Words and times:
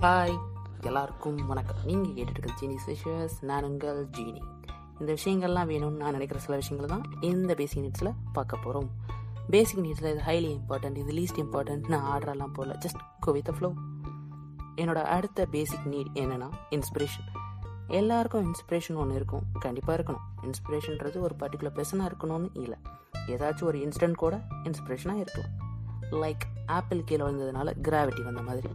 Hi 0.00 0.34
எல்லாருக்கும் 0.80 1.46
வணக்கம். 1.46 1.76
நீங்கள் 1.84 2.12
கேட்டுட்டு 2.12 2.48
ஜீனி 2.60 2.74
விஷஸ் 2.86 3.36
நான் 3.40 3.64
உங்கள் 3.64 4.06
ஜீனி 4.06 4.40
இந்த 5.00 5.12
விஷயங்கள்லாம் 5.12 5.68
வேணும்னு 5.70 6.00
நான் 6.02 6.10
நினைக்கிற 6.10 6.40
சில 6.40 6.56
விஷயங்கள் 6.56 6.98
தான் 6.98 7.20
இந்த 7.20 7.54
பேசிக் 7.54 7.84
நீட்ஸில் 7.84 8.12
பார்க்க 8.32 8.56
போகிறோம் 8.56 8.90
பேசிக் 9.50 9.80
நீட்ஸில் 9.84 10.10
இது 10.10 10.22
ஹைலி 10.26 10.50
இம்பார்ட்டன்ட் 10.56 10.96
இது 10.96 11.12
லீஸ்ட் 11.12 11.40
இம்பார்ட்டன்ட் 11.44 11.88
நான் 11.88 12.06
ஆர்டரெல்லாம் 12.12 12.52
போகல 12.52 12.78
ஜஸ்ட் 12.84 13.00
கோ 13.20 13.32
வித் 13.32 13.48
ஃப்ளோ 13.58 13.72
என்னோட 14.76 15.02
அடுத்த 15.02 15.46
பேசிக் 15.46 15.86
நீட் 15.86 16.10
என்னென்னா 16.14 16.48
இன்ஸ்பிரேஷன் 16.70 17.28
எல்லாருக்கும் 17.86 18.52
இன்ஸ்பிரேஷன் 18.52 18.94
ஒன்று 18.94 19.14
இருக்கும். 19.14 19.42
கண்டிப்பாக 19.58 20.02
இருக்கணும். 20.02 20.24
இன்ஸ்பிரேஷன்ன்றது 20.42 21.20
ஒரு 21.20 21.34
பர்டிகுலர் 21.38 21.76
பெர்சனாக 21.78 22.10
இருக்கணும்னு 22.12 22.50
இல்லை. 22.52 22.78
ஏதாச்சும் 23.26 23.64
ஒரு 23.64 23.78
இன்ஸ்டன்ட் 23.78 24.14
கூட 24.14 24.42
இன்ஸ்பிரேஷனாக 24.64 25.24
இருக்கலாம். 25.24 25.54
லைக் 26.10 26.44
ஆப்பிள் 26.66 27.04
கீழே 27.04 27.24
விழுந்ததுனால 27.24 27.74
கிராவிட்டி 27.82 28.24
வந்த 28.24 28.42
மாதிரி. 28.42 28.68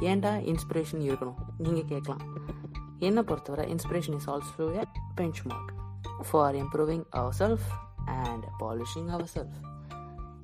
ஏன்டா 0.00 0.32
இன்ஸ்பிரேஷன் 0.50 1.02
இருக்கணும்? 1.08 1.34
நீங்கள் 1.58 1.84
கேட்கலாம். 1.84 2.20
என்னை 2.98 3.22
பொறுத்தவரை 3.22 3.74
inspiration 3.74 4.14
is 4.14 4.30
also 4.30 4.74
a 4.74 4.84
benchmark 5.42 5.72
for 6.30 6.54
improving 6.54 7.04
our 7.10 7.34
self 7.38 7.68
and 8.06 8.44
polishing 8.58 9.08
our 9.08 9.30
self 9.34 9.68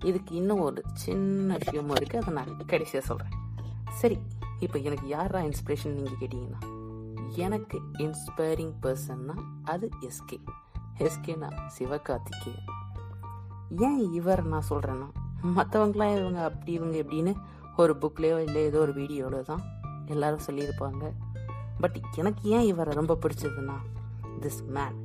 இதுக்கு 0.05 0.35
இன்னும் 0.35 0.61
ஒரு 0.61 0.83
சின்ன 0.93 1.57
விஷயமும் 1.57 1.97
இருக்குது 1.97 2.17
அதை 2.17 2.35
நான் 2.35 2.67
கடைசியாக 2.67 3.07
சொல்கிறேன் 3.07 3.33
சரி 3.91 4.19
இப்போ 4.59 4.79
எனக்கு 4.79 5.09
யாரா 5.09 5.41
இன்ஸ்பிரேஷன் 5.41 5.93
நீங்கள் 5.93 6.19
கேட்டிங்கன்னா? 6.21 6.75
எனக்கு 7.29 7.81
இன்ஸ்பைரிங் 7.99 8.75
பர்சன்னா 8.83 9.35
அது 9.65 9.89
எஸ்கே 10.01 10.39
எஸ்கேனா 10.99 11.51
சிவகார்த்திகேயன். 11.79 12.67
ஏன் 13.77 14.13
இவர் 14.13 14.47
நான் 14.47 14.63
சொல்கிறேன்னா 14.71 15.09
மற்றவங்களாம் 15.57 16.19
இவங்க 16.19 16.45
அப்படி 16.45 16.73
இவங்க 16.73 16.97
எப்படின்னு 16.99 17.35
ஒரு 17.83 17.95
புக்லேயோ 18.03 18.39
இல்லை 18.47 18.61
ஏதோ 18.71 18.79
ஒரு 18.87 18.93
வீடியோவில் 19.01 19.49
தான் 19.51 19.63
எல்லாரும் 20.15 20.47
சொல்லியிருப்பாங்க. 20.47 21.05
பட் 21.83 21.97
எனக்கு 22.21 22.43
ஏன் 22.57 22.69
இவரை 22.73 22.93
ரொம்ப 23.01 23.17
பிடிச்சதுன்னா 23.23 23.77
திஸ் 24.45 24.63
மேன் 24.77 24.97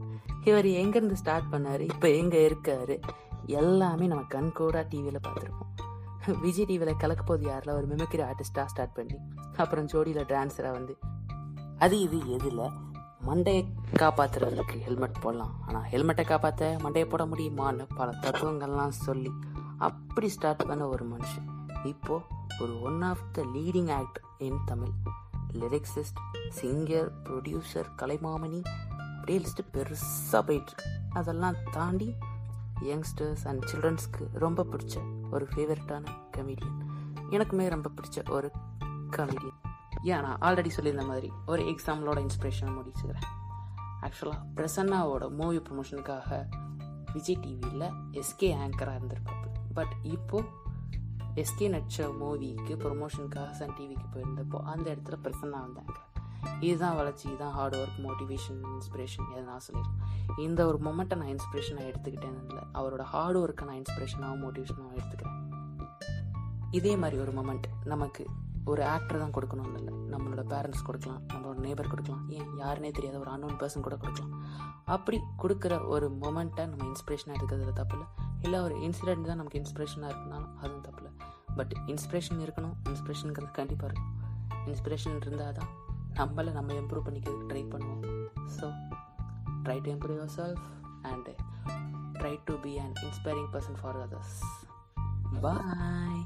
இவர் 0.50 0.68
எங்கேருந்து 0.82 1.18
ஸ்டார்ட் 1.22 1.52
பண்ணார் 1.54 1.84
இப்போ 1.92 2.08
எங்கே 2.20 2.40
இருக்காரு 2.50 2.96
எல்லாமே 3.60 4.06
நம்ம 4.12 4.24
கண் 4.36 4.52
கூட 4.60 4.84
டிவியில் 4.92 5.26
பார்த்துருப்போம். 5.26 5.72
விஜய் 6.46 6.68
டிவியில் 6.70 7.02
கலக்க 7.04 7.24
போது 7.24 7.44
யாரில் 7.50 7.78
ஒரு 7.78 7.86
மிமிக்ரி 7.92 8.24
ஆர்டிஸ்டாக 8.30 8.66
ஸ்டார்ட் 8.74 8.96
பண்ணி 8.98 9.18
அப்புறம் 9.62 9.88
ஜோடியில் 9.92 10.30
டான்ஸராக 10.32 10.74
வந்து. 10.78 10.94
அது 11.86 11.96
இது 12.06 12.18
எதில்? 12.38 12.66
மண்டையை 13.28 13.62
காப்பாற்றுறதுக்கு 14.02 14.78
ஹெல்மெட் 14.86 15.22
போடலாம். 15.24 15.54
ஆனால் 15.68 15.88
ஹெல்மெட்டை 15.94 16.24
காப்பாற்ற 16.32 16.70
மண்டையை 16.84 17.08
போட 17.10 17.24
முடியுமான்னு 17.32 17.86
பல 18.00 18.08
தத்துவங்கள்லாம் 18.24 18.96
சொல்லி 19.08 19.32
அப்படி 19.88 20.30
ஸ்டார்ட் 20.36 20.68
பண்ண 20.70 20.84
ஒரு 20.94 21.06
மனுஷன். 21.14 21.48
இப்போது 21.92 22.26
ஒரு 22.60 22.82
one 22.82 23.02
of 23.02 23.24
the 23.32 23.42
leading 23.42 23.92
act 23.92 24.20
in 24.38 24.60
Tamil 24.66 24.92
lyricist 25.54 26.20
singer 26.62 27.10
producer 27.24 27.90
Kalaimamani 27.98 28.64
அப்படியே 29.16 29.40
லிஸ்ட்டு 29.40 29.68
பெருசாக 29.72 30.42
போயிட்டு 30.42 30.74
அதெல்லாம் 31.10 31.56
தாண்டி 31.72 32.16
யங்ஸ்டர்ஸ் 32.82 33.44
அண்ட் 33.44 33.64
சில்ட்ரன்ஸ்க்கு 33.64 34.30
ரொம்ப 34.34 34.64
பிடிச்ச 34.64 34.98
ஒரு 35.32 35.48
ஃபேவரட்டான 35.56 36.06
கமெடியன் 36.38 36.80
எனக்குமே 37.30 37.70
ரொம்ப 37.70 37.90
பிடிச்ச 37.90 38.30
ஒரு 38.30 38.52
கமெடியன் 39.18 39.60
ஏன் 40.02 40.22
நான் 40.22 40.38
ஆல்ரெடி 40.42 40.70
சொல்லியிருந்த 40.78 41.06
மாதிரி 41.06 41.32
ஒரு 41.46 41.64
எக்ஸாம்பிளோட 41.64 42.28
இன்ஸ்பிரேஷனை 42.28 42.76
முடிச்சுக்கிறேன். 42.78 43.28
ஆக்சுவலாக 44.02 44.44
பிரசன்னாவோட 44.56 45.32
மூவி 45.32 45.58
ப்ரொமோஷனுக்காக 45.58 46.48
விஜய் 47.14 47.40
டிவியில் 47.42 47.92
எஸ்கே 48.12 48.50
ஆங்கராக 48.56 49.00
இருந்திருப்பாப்பு 49.00 49.48
பட் 49.74 49.94
இப்போது 50.04 50.48
எஸ்கே 51.36 51.68
நடிச்ச 51.74 52.08
மூவிக்கு 52.22 52.74
ப்ரொமோஷனுக்காக 52.84 53.52
சன் 53.52 53.74
டிவிக்கு 53.80 54.08
போயிருந்தப்போ 54.14 54.60
அந்த 54.64 54.96
இடத்துல 54.96 55.16
பிரசன்னா 55.24 55.60
வந்தாங்க. 55.66 55.94
இதுதான் 56.60 56.96
வளர்ச்சி 56.96 57.28
இதுதான் 57.28 57.52
ஹார்ட் 57.52 57.76
ஒர்க் 57.76 58.00
மோட்டிவேஷன் 58.04 58.62
இன்ஸ்பிரேஷன் 58.62 59.32
இதை 59.32 59.44
நான் 59.44 59.60
சொல்லியிருக்கேன் 59.68 60.40
இந்த 60.40 60.66
ஒரு 60.66 60.78
மொமெண்ட்டை 60.78 61.16
நான் 61.16 61.36
இன்ஸ்பிரேஷனாக 61.36 61.94
எடுத்துக்கிட்டேன் 61.94 62.48
இல்லை. 62.48 62.64
அவரோட 62.74 63.02
ஹார்ட் 63.02 63.38
ஒர்க்கை 63.38 63.64
நான் 63.64 63.82
இன்ஸ்பிரேஷனாகவும் 63.82 64.44
மோட்டிவேஷனாகவும் 64.44 65.00
எடுத்துக்கிறேன். 65.00 65.40
இதே 66.72 66.96
மாதிரி 66.96 67.22
ஒரு 67.22 67.32
மொமெண்ட் 67.32 67.68
நமக்கு 67.84 68.26
ஒரு 68.66 68.86
ஆக்டர் 68.86 69.20
தான் 69.20 69.34
கொடுக்கணும்னு 69.36 69.80
இல்லை. 69.80 69.94
நம்மளோட 70.14 70.42
பேரண்ட்ஸ் 70.54 70.86
கொடுக்கலாம் 70.88 71.22
நம்மளோட 71.28 71.58
நேபர் 71.60 71.88
கொடுக்கலாம். 71.88 72.30
ஏன்? 72.30 72.50
யாருனே 72.62 72.92
தெரியாத 72.92 73.20
ஒரு 73.20 73.30
அன்னோன் 73.30 73.58
பர்சன் 73.62 73.86
கூட 73.88 73.96
கொடுக்கலாம். 73.96 74.34
அப்படி 74.86 75.20
கொடுக்குற 75.44 75.88
ஒரு 75.88 76.10
மொமெண்ட்டை 76.10 76.66
நம்ம 76.66 76.86
இன்ஸ்பிரேஷனாக 76.86 77.38
எடுக்கிறது 77.38 77.74
தப்பு 77.74 77.96
இல்லை. 77.98 78.08
இல்லை 78.42 78.60
ஒரு 78.62 78.76
இன்சிடென்ட் 78.88 79.30
தான் 79.30 79.40
நமக்கு 79.42 79.60
இன்ஸ்பிரேஷனாக 79.60 80.12
இருக்குனாலும் 80.14 80.54
அதுவும் 80.62 80.82
தப்பு 80.82 81.02
இல்லை. 81.04 81.14
பட் 81.56 81.74
இன்ஸ்பிரேஷன் 81.88 82.42
இருக்கணும் 82.46 82.76
இன்ஸ்பிரேஷனுங்கிறது 82.92 83.52
கண்டிப்பாக 83.52 83.90
இருக்கும் 83.92 84.18
இன்ஸ்பிரேஷன் 84.68 85.18
இருந்தால் 85.22 85.54
தான் 85.54 85.72
நம்மளை 86.20 86.52
நம்ம 86.52 86.74
இம்ப்ரூவ் 86.74 87.08
பண்ணிக்கிறதுக்கு 87.08 87.50
ட்ரை 87.52 87.64
பண்ணுவோம். 87.74 88.04
So 88.58 88.68
try 89.66 89.80
to 89.86 89.92
improve 89.96 90.18
your 90.20 90.36
self 90.40 90.64
and 91.12 91.30
try 92.20 92.40
to 92.50 92.56
be 92.60 92.78
an 92.78 92.94
inspiring 93.08 93.50
person 93.56 93.80
for 93.82 94.00
others 94.06 94.38
bye 95.46 96.22